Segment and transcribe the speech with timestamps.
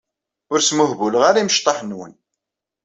[0.51, 2.13] Ur smuhbuleɣ ara imecṭaḥ-nwen.